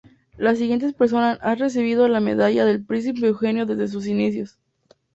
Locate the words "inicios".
4.07-4.57